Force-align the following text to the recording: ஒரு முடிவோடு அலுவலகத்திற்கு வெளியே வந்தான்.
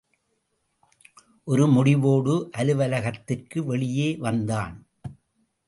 ஒரு 1.43 1.67
முடிவோடு 1.67 2.49
அலுவலகத்திற்கு 2.51 3.65
வெளியே 3.65 4.09
வந்தான். 4.17 4.75